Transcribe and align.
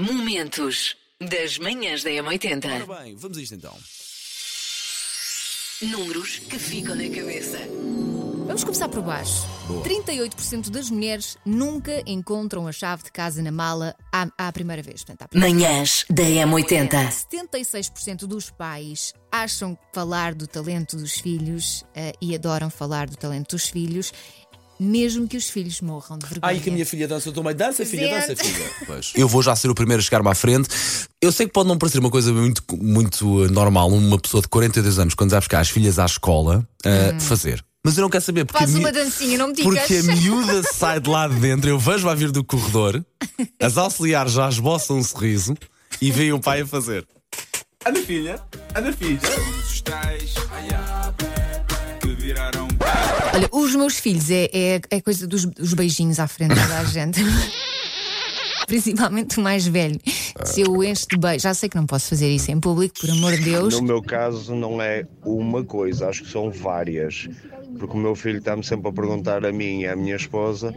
Momentos 0.00 0.96
das 1.20 1.58
manhãs 1.58 2.02
da 2.02 2.08
M80. 2.08 2.86
Ora 2.88 3.02
bem, 3.02 3.14
vamos 3.16 3.36
a 3.36 3.42
isto 3.42 3.54
então. 3.54 3.76
Números 5.82 6.38
que 6.38 6.58
ficam 6.58 6.94
na 6.94 7.06
cabeça. 7.10 7.58
Vamos 8.46 8.64
começar 8.64 8.88
por 8.88 9.02
baixo. 9.02 9.46
38% 9.84 10.70
das 10.70 10.88
mulheres 10.90 11.36
nunca 11.44 12.02
encontram 12.06 12.66
a 12.66 12.72
chave 12.72 13.02
de 13.02 13.12
casa 13.12 13.42
na 13.42 13.52
mala 13.52 13.94
à, 14.10 14.26
à 14.38 14.50
primeira 14.50 14.82
vez. 14.82 15.04
Portanto, 15.04 15.22
à 15.22 15.28
primeira 15.28 15.54
Manhãs 15.54 16.06
da 16.08 16.22
M80. 16.22 16.88
76% 17.30 18.26
dos 18.26 18.50
pais 18.50 19.12
acham 19.30 19.74
que 19.74 19.82
falar 19.92 20.34
do 20.34 20.46
talento 20.46 20.96
dos 20.96 21.20
filhos 21.20 21.84
eh, 21.94 22.14
e 22.22 22.34
adoram 22.34 22.70
falar 22.70 23.06
do 23.06 23.16
talento 23.18 23.50
dos 23.50 23.68
filhos, 23.68 24.14
mesmo 24.80 25.28
que 25.28 25.36
os 25.36 25.50
filhos 25.50 25.80
morram 25.82 26.16
de 26.18 26.26
vergonha. 26.26 26.52
Ai, 26.52 26.58
que 26.58 26.70
a 26.70 26.72
minha 26.72 26.86
filha 26.86 27.06
dança, 27.06 27.28
eu 27.28 27.32
também 27.32 27.54
dança, 27.54 27.84
filha, 27.84 28.08
dança, 28.08 28.34
filha. 28.34 28.64
Pois. 28.86 29.12
Eu 29.14 29.28
vou 29.28 29.42
já 29.42 29.54
ser 29.54 29.68
o 29.70 29.74
primeiro 29.74 30.00
a 30.00 30.04
chegar-me 30.04 30.28
à 30.30 30.34
frente. 30.34 30.68
Eu 31.20 31.30
sei 31.30 31.46
que 31.46 31.52
pode 31.52 31.68
não 31.68 31.76
parecer 31.76 31.98
uma 31.98 32.10
coisa 32.10 32.32
muito, 32.32 32.62
muito 32.80 33.44
eh, 33.44 33.48
normal 33.48 33.90
uma 33.90 34.18
pessoa 34.18 34.40
de 34.40 34.48
42 34.48 34.98
anos, 34.98 35.14
quando 35.14 35.30
vai 35.30 35.40
buscar 35.40 35.60
as 35.60 35.68
filhas 35.68 35.98
à 35.98 36.06
escola, 36.06 36.66
a 36.84 37.20
fazer. 37.20 37.62
Mas 37.84 37.96
eu 37.96 38.02
não 38.02 38.10
quero 38.10 38.24
saber 38.24 38.44
porque. 38.44 38.58
Faz 38.58 38.70
a 38.74 38.78
mi- 38.78 38.84
uma 38.84 38.92
dancinha, 38.92 39.38
não 39.38 39.48
me 39.48 39.54
digas. 39.54 39.72
Porque 39.74 39.94
a 39.96 40.02
miúda 40.16 40.62
sai 40.62 40.98
de 41.00 41.08
lá 41.08 41.28
de 41.28 41.34
dentro, 41.36 41.68
eu 41.68 41.78
vejo-a 41.78 42.14
vir 42.14 42.30
do 42.30 42.42
corredor, 42.44 43.04
as 43.60 43.76
auxiliares 43.78 44.32
já 44.32 44.48
esboçam 44.48 44.98
um 44.98 45.02
sorriso 45.04 45.54
e 46.00 46.10
veem 46.10 46.32
o 46.32 46.40
pai 46.40 46.62
a 46.62 46.66
fazer. 46.66 47.06
Anda, 47.86 48.00
filha, 48.02 48.38
anda, 48.74 48.92
filha. 48.92 49.18
os 49.66 49.80
tais 49.80 50.34
que 52.00 52.08
viraram 52.16 52.68
os 53.70 53.76
meus 53.76 53.98
filhos 53.98 54.30
é, 54.30 54.50
é, 54.52 54.80
é 54.90 55.00
coisa 55.00 55.26
dos, 55.26 55.44
dos 55.46 55.74
beijinhos 55.74 56.18
à 56.18 56.26
frente 56.26 56.54
de 56.54 56.60
toda 56.60 56.78
a 56.78 56.84
gente. 56.84 57.20
Principalmente 58.66 59.38
o 59.38 59.42
mais 59.42 59.66
velho. 59.66 59.98
Se 60.44 60.60
eu 60.60 60.84
encho 60.84 61.06
de 61.08 61.16
beijo, 61.16 61.42
já 61.42 61.52
sei 61.52 61.68
que 61.68 61.76
não 61.76 61.86
posso 61.86 62.08
fazer 62.08 62.30
isso 62.30 62.52
em 62.52 62.60
público, 62.60 62.94
por 63.00 63.10
amor 63.10 63.32
de 63.36 63.42
Deus. 63.42 63.74
No 63.74 63.82
meu 63.82 64.00
caso, 64.00 64.54
não 64.54 64.80
é 64.80 65.04
uma 65.24 65.64
coisa, 65.64 66.08
acho 66.08 66.22
que 66.22 66.30
são 66.30 66.50
várias. 66.52 67.28
Porque 67.78 67.96
o 67.96 68.00
meu 68.00 68.14
filho 68.14 68.38
está-me 68.38 68.62
sempre 68.62 68.88
a 68.88 68.92
perguntar 68.92 69.44
a 69.44 69.52
mim 69.52 69.80
e 69.80 69.86
à 69.88 69.96
minha 69.96 70.14
esposa: 70.14 70.72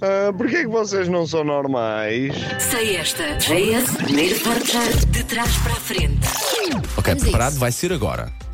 ah, 0.00 0.32
porquê 0.36 0.56
é 0.56 0.60
que 0.62 0.68
vocês 0.68 1.08
não 1.08 1.26
são 1.26 1.44
normais? 1.44 2.34
Sei 2.58 2.96
esta. 2.96 3.36
JS, 3.36 3.96
primeiro 3.96 4.40
portar 4.40 4.92
de 5.06 5.24
trás 5.24 5.56
para 5.58 5.72
a 5.72 5.76
frente. 5.76 6.26
Ok, 6.96 7.04
Vamos 7.04 7.08
a 7.08 7.16
preparado? 7.16 7.52
isso. 7.52 7.60
Vai 7.60 7.72
ser 7.72 7.92
agora. 7.92 8.45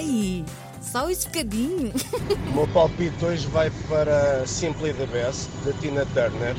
Ai, 0.00 0.44
só 0.80 1.10
esse 1.10 1.26
bocadinho. 1.26 1.92
O 2.50 2.54
meu 2.54 2.66
palpite 2.68 3.22
hoje 3.24 3.46
vai 3.48 3.70
para 3.88 4.46
Simply 4.46 4.92
the 4.94 5.06
Best, 5.06 5.48
da 5.64 5.72
Tina 5.74 6.06
Turner. 6.14 6.56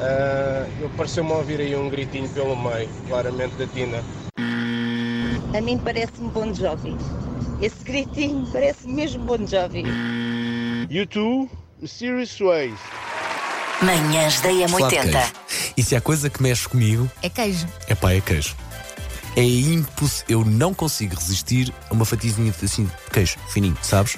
Ah, 0.00 0.66
eu 0.80 0.88
pareceu-me 0.90 1.32
ouvir 1.32 1.60
aí 1.60 1.74
um 1.76 1.88
gritinho 1.90 2.28
pelo 2.30 2.54
meio, 2.56 2.88
claramente 3.08 3.54
da 3.56 3.66
Tina. 3.66 4.02
A 5.56 5.60
mim 5.60 5.78
parece-me 5.78 6.28
Bon 6.30 6.54
Jovi. 6.54 6.96
Esse 7.60 7.82
gritinho 7.84 8.46
parece 8.52 8.86
mesmo 8.88 9.24
Bon 9.24 9.44
Jovi. 9.46 9.84
You 10.88 11.06
too, 11.06 11.50
Serious 11.86 12.38
Ways. 12.40 12.78
Manhãs 13.82 14.40
da 14.40 14.50
Gelado 14.50 14.76
de 14.76 14.84
M80. 14.84 14.88
queijo. 15.10 15.32
E 15.76 15.82
se 15.82 15.96
há 15.96 16.00
coisa 16.00 16.30
que 16.30 16.42
mexe 16.42 16.68
comigo, 16.68 17.10
É 17.22 17.28
queijo. 17.28 17.66
é 17.88 17.94
pá, 17.94 18.12
é 18.12 18.20
queijo. 18.20 18.54
É 19.38 19.44
impossível. 19.44 20.40
Eu 20.40 20.44
não 20.44 20.74
consigo 20.74 21.14
resistir 21.14 21.72
a 21.88 21.94
uma 21.94 22.04
fatiazinha 22.04 22.52
assim 22.60 22.86
de 22.86 22.92
queijo, 23.12 23.36
fininho, 23.48 23.78
sabes? 23.82 24.16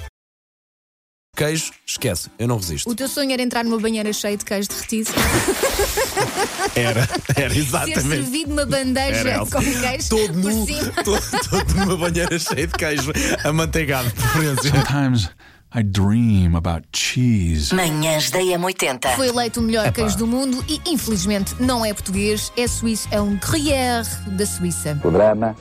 Queijo, 1.36 1.72
esquece, 1.86 2.30
eu 2.38 2.48
não 2.48 2.56
resisto. 2.56 2.88
O 2.90 2.94
teu 2.94 3.06
sonho 3.06 3.30
era 3.30 3.42
entrar 3.42 3.62
numa 3.64 3.78
banheira 3.78 4.10
cheia 4.14 4.36
de 4.36 4.44
queijo 4.46 4.68
derretido, 4.68 5.10
Era, 6.74 7.08
era 7.36 7.52
ser 7.52 7.60
exatamente. 7.60 8.00
servido 8.02 8.52
uma 8.52 8.64
bandeja 8.64 9.16
Era, 9.20 9.34
Elsa. 9.40 9.56
com 9.56 9.62
queijo 9.62 10.08
Todo 10.08 10.32
por 10.32 10.52
nu, 10.52 10.66
cima. 10.66 10.92
todo, 11.04 11.22
todo 11.50 11.74
numa 11.74 11.96
banheira 11.96 12.38
cheia 12.38 12.66
de 12.66 12.72
queijo, 12.72 13.12
amanteigado, 13.44 14.08
de 14.08 14.14
preferência. 14.14 14.70
Sometimes 14.70 15.30
I 15.72 15.84
dream 15.84 16.56
about 16.56 16.88
cheese. 16.92 17.72
Manhãs 17.72 18.28
da 18.30 18.40
M80. 18.40 19.14
Foi 19.14 19.28
eleito 19.28 19.60
o 19.60 19.62
melhor 19.62 19.92
queijo 19.92 20.16
do 20.18 20.26
mundo 20.26 20.64
e, 20.68 20.80
infelizmente, 20.84 21.54
não 21.60 21.84
é 21.84 21.94
português, 21.94 22.52
é 22.56 22.66
suíço, 22.66 23.06
é 23.12 23.20
um 23.20 23.36
Gruyère 23.38 24.04
da 24.36 24.44
Suíça. 24.44 25.00
o 25.04 25.10
drama, 25.12 25.54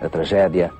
a 0.00 0.08
tragédia, 0.08 0.72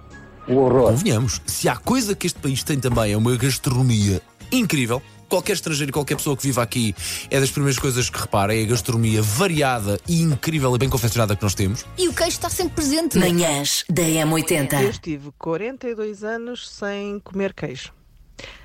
o 0.48 0.54
horror. 0.54 0.90
Convenhamos, 0.92 1.42
se 1.44 1.68
há 1.68 1.76
coisa 1.76 2.14
que 2.14 2.26
este 2.26 2.38
país 2.38 2.62
tem 2.64 2.80
também 2.80 3.12
é 3.12 3.16
uma 3.16 3.36
gastronomia 3.36 4.22
incrível. 4.50 5.02
Qualquer 5.28 5.52
estrangeiro, 5.52 5.92
qualquer 5.92 6.16
pessoa 6.16 6.36
que 6.36 6.42
viva 6.42 6.62
aqui 6.62 6.94
é 7.30 7.40
das 7.40 7.50
primeiras 7.50 7.78
coisas 7.78 8.08
que 8.08 8.18
repara, 8.20 8.54
é 8.54 8.62
a 8.62 8.66
gastronomia 8.66 9.20
variada 9.22 9.98
e 10.08 10.20
incrível 10.22 10.74
e 10.74 10.78
bem 10.78 10.88
confeccionada 10.90 11.36
que 11.36 11.42
nós 11.42 11.54
temos. 11.54 11.84
E 11.98 12.08
o 12.08 12.12
queijo 12.14 12.30
está 12.32 12.48
sempre 12.50 12.74
presente. 12.74 13.18
Manhãs 13.18 13.84
da 13.88 14.02
Eu 14.02 14.26
M80. 14.26 14.88
estive 14.90 15.30
42 15.38 16.22
anos 16.24 16.68
sem 16.68 17.18
comer 17.20 17.52
queijo. 17.54 17.92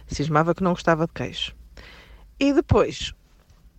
Cismava 0.07 0.56
que 0.56 0.63
não 0.63 0.72
gostava 0.72 1.06
de 1.06 1.13
queijo. 1.13 1.53
E 2.40 2.53
depois, 2.53 3.13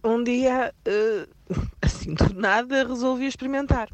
um 0.04 0.22
dia, 0.22 0.74
eh, 0.84 1.28
assim 1.82 2.14
do 2.14 2.34
nada, 2.34 2.86
resolvi 2.86 3.26
experimentar. 3.26 3.88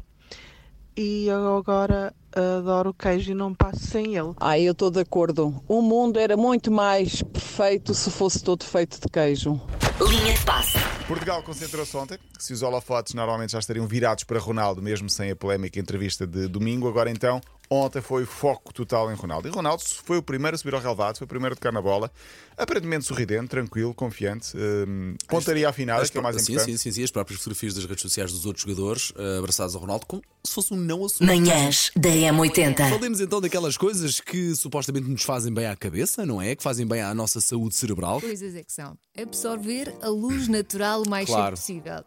E 0.97 1.27
eu 1.27 1.57
agora 1.57 2.13
adoro 2.33 2.93
queijo 2.93 3.31
e 3.31 3.35
não 3.35 3.53
passo 3.53 3.85
sem 3.85 4.15
ele. 4.15 4.33
Ah, 4.39 4.57
eu 4.57 4.71
estou 4.71 4.89
de 4.89 4.99
acordo. 4.99 5.61
O 5.67 5.81
mundo 5.81 6.17
era 6.17 6.37
muito 6.37 6.71
mais 6.71 7.21
perfeito 7.21 7.93
se 7.93 8.09
fosse 8.09 8.43
todo 8.43 8.63
feito 8.63 8.99
de 8.99 9.07
queijo. 9.09 9.61
Linha 9.99 10.33
de 10.33 10.45
passe. 10.45 10.77
Portugal 11.07 11.43
concentrou-se 11.43 11.95
ontem. 11.95 12.17
Se 12.39 12.51
os 12.51 12.61
holofotes 12.61 13.13
normalmente 13.13 13.51
já 13.51 13.59
estariam 13.59 13.85
virados 13.85 14.23
para 14.23 14.39
Ronaldo, 14.39 14.81
mesmo 14.81 15.09
sem 15.09 15.31
a 15.31 15.35
polémica 15.35 15.79
entrevista 15.79 16.25
de 16.25 16.47
domingo, 16.47 16.87
agora 16.87 17.09
então, 17.09 17.39
ontem 17.69 18.01
foi 18.01 18.25
foco 18.25 18.73
total 18.73 19.11
em 19.11 19.15
Ronaldo. 19.15 19.47
E 19.47 19.51
Ronaldo 19.51 19.83
foi 19.83 20.17
o 20.17 20.23
primeiro 20.23 20.55
a 20.55 20.57
subir 20.57 20.73
ao 20.75 20.81
relevado, 20.81 21.17
foi 21.17 21.25
o 21.25 21.27
primeiro 21.27 21.53
a 21.53 21.55
tocar 21.55 21.71
na 21.71 21.81
bola, 21.81 22.11
aparentemente 22.57 23.05
sorridente, 23.05 23.47
tranquilo, 23.49 23.93
confiante, 23.93 24.55
hum, 24.55 25.15
pontaria 25.27 25.67
afinada, 25.67 26.01
As 26.01 26.09
que 26.09 26.17
é 26.17 26.19
o 26.19 26.23
mais 26.23 26.35
sim, 26.41 26.53
importante. 26.53 26.71
sim, 26.73 26.77
sim, 26.77 26.91
sim, 26.91 27.03
as 27.03 27.11
próprias 27.11 27.39
fotografias 27.39 27.73
das 27.73 27.85
redes 27.85 28.01
sociais 28.01 28.31
dos 28.31 28.45
outros 28.45 28.63
jogadores 28.63 29.11
eh, 29.17 29.37
abraçados 29.39 29.75
ao 29.75 29.81
Ronaldo, 29.81 30.05
como 30.05 30.21
se 30.45 30.53
fosse 30.53 30.73
um 30.73 30.77
não 30.77 31.03
assunto. 31.03 31.25
Manhãs 31.25 31.91
da 31.95 32.09
M80. 32.09 32.89
Falemos 32.89 33.19
então 33.19 33.41
daquelas 33.41 33.77
coisas 33.77 34.19
que 34.19 34.55
supostamente 34.55 35.07
nos 35.09 35.23
fazem 35.23 35.53
bem 35.53 35.65
à 35.65 35.75
cabeça, 35.75 36.25
não 36.25 36.41
é? 36.41 36.55
Que 36.55 36.63
fazem 36.63 36.85
bem 36.85 37.01
à 37.01 37.13
nossa 37.13 37.41
saúde 37.41 37.75
cerebral. 37.75 38.21
Coisas 38.21 38.55
é 38.55 38.63
que 38.63 38.71
são. 38.71 38.97
Absorver 39.19 39.93
a 40.01 40.09
luz 40.09 40.47
natural 40.47 41.01
o 41.05 41.09
mais 41.09 41.25
Claro. 41.27 41.55
cedo 41.57 41.81
possível. 41.81 42.03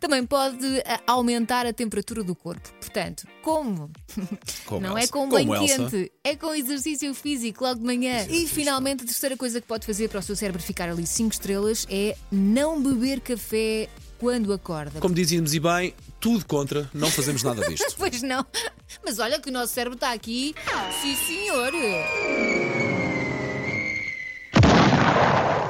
Também 0.00 0.26
pode 0.26 0.66
ah, 0.84 1.00
aumentar 1.06 1.64
a 1.64 1.72
temperatura 1.72 2.24
do 2.24 2.34
corpo. 2.34 2.68
Portanto, 2.80 3.24
como? 3.42 3.90
Como 4.66 4.81
Não 4.82 4.96
é 4.98 5.02
Elsa. 5.02 5.12
com 5.12 5.28
Como 5.28 5.30
banho 5.30 5.54
Elsa. 5.54 5.76
quente, 5.90 6.12
é 6.24 6.36
com 6.36 6.54
exercício 6.54 7.12
físico 7.14 7.64
logo 7.64 7.80
de 7.80 7.86
manhã. 7.86 8.26
E 8.28 8.46
finalmente, 8.46 9.02
a 9.04 9.06
terceira 9.06 9.36
coisa 9.36 9.60
que 9.60 9.66
pode 9.66 9.86
fazer 9.86 10.08
para 10.08 10.20
o 10.20 10.22
seu 10.22 10.36
cérebro 10.36 10.60
ficar 10.62 10.88
ali 10.88 11.06
5 11.06 11.32
estrelas 11.32 11.86
é 11.90 12.16
não 12.30 12.82
beber 12.82 13.20
café 13.20 13.88
quando 14.18 14.52
acorda. 14.52 15.00
Como 15.00 15.14
dizíamos 15.14 15.52
e 15.54 15.60
bem, 15.60 15.94
tudo 16.20 16.44
contra, 16.46 16.88
não 16.94 17.10
fazemos 17.10 17.42
nada 17.42 17.66
disto. 17.68 17.82
Pois 17.98 18.22
não. 18.22 18.44
Mas 19.04 19.18
olha 19.18 19.40
que 19.40 19.48
o 19.48 19.52
nosso 19.52 19.72
cérebro 19.72 19.94
está 19.96 20.12
aqui. 20.12 20.54
Sim, 21.00 21.16
senhor. 21.26 21.72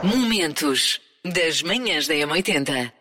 Momentos 0.03 1.01
das 1.25 1.63
manhãs 1.63 2.07
da 2.07 2.15
M80. 2.15 2.93